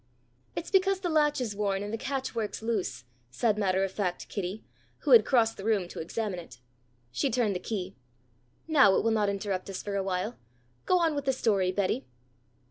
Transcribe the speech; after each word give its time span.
"It's 0.55 0.71
because 0.71 1.01
the 1.01 1.11
latch 1.11 1.39
is 1.39 1.55
worn 1.55 1.83
and 1.83 1.93
the 1.93 1.95
catch 1.99 2.33
works 2.33 2.63
loose," 2.63 3.03
said 3.29 3.55
matter 3.55 3.83
of 3.83 3.91
fact 3.91 4.29
Kitty, 4.29 4.63
who 5.01 5.11
had 5.11 5.23
crossed 5.25 5.57
the 5.57 5.63
room 5.63 5.87
to 5.89 5.99
examine 5.99 6.39
it. 6.39 6.57
She 7.11 7.29
turned 7.29 7.53
the 7.55 7.59
key. 7.59 7.95
"Now 8.67 8.95
it 8.95 9.03
will 9.03 9.11
not 9.11 9.29
interrupt 9.29 9.69
us 9.69 9.83
for 9.83 9.95
awhile. 9.95 10.39
Go 10.87 10.97
on 10.97 11.13
with 11.13 11.25
the 11.25 11.33
story, 11.33 11.71
Betty." 11.71 12.07